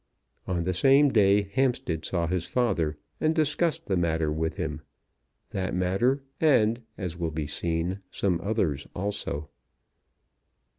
On 0.47 0.63
the 0.63 0.73
same 0.73 1.09
day 1.09 1.43
Hampstead 1.43 2.03
saw 2.05 2.25
his 2.25 2.47
father 2.47 2.97
and 3.19 3.35
discussed 3.35 3.85
the 3.85 3.95
matter 3.95 4.31
with 4.31 4.57
him; 4.57 4.81
that 5.51 5.75
matter, 5.75 6.23
and, 6.39 6.81
as 6.97 7.15
will 7.17 7.29
be 7.29 7.45
seen, 7.45 7.99
some 8.09 8.41
others 8.41 8.87
also. 8.95 9.49